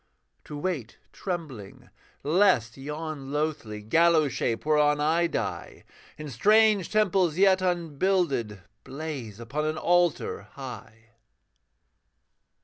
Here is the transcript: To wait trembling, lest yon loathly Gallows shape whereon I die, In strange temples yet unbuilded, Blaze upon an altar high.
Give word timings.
To 0.45 0.57
wait 0.57 0.97
trembling, 1.13 1.91
lest 2.23 2.75
yon 2.75 3.31
loathly 3.31 3.83
Gallows 3.83 4.33
shape 4.33 4.65
whereon 4.65 4.99
I 4.99 5.27
die, 5.27 5.83
In 6.17 6.27
strange 6.27 6.91
temples 6.91 7.37
yet 7.37 7.61
unbuilded, 7.61 8.63
Blaze 8.83 9.39
upon 9.39 9.65
an 9.65 9.77
altar 9.77 10.47
high. 10.53 11.11